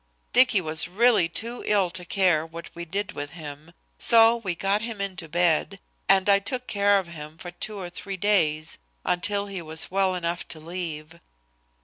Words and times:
Dicky 0.33 0.61
was 0.61 0.87
really 0.87 1.29
too 1.29 1.61
ill 1.67 1.91
to 1.91 2.03
care 2.03 2.43
what 2.43 2.73
we 2.73 2.85
did 2.85 3.11
with 3.11 3.33
him, 3.33 3.71
so 3.99 4.37
we 4.37 4.55
got 4.55 4.81
him 4.81 4.99
into 4.99 5.29
bed, 5.29 5.79
and 6.09 6.27
I 6.27 6.39
took 6.39 6.65
care 6.65 6.97
of 6.97 7.09
him 7.09 7.37
for 7.37 7.51
two 7.51 7.77
or 7.77 7.87
three 7.91 8.17
days 8.17 8.79
until 9.05 9.45
he 9.45 9.61
was 9.61 9.91
well 9.91 10.15
enough 10.15 10.47
to 10.47 10.59
leave. 10.59 11.19